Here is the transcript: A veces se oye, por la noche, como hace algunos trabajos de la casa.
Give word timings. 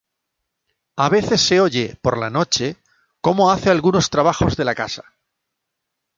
A 0.95 1.09
veces 1.09 1.39
se 1.41 1.61
oye, 1.61 1.95
por 2.01 2.17
la 2.17 2.31
noche, 2.31 2.75
como 3.21 3.51
hace 3.51 3.69
algunos 3.69 4.09
trabajos 4.09 4.57
de 4.57 4.65
la 4.65 4.73
casa. 4.73 5.05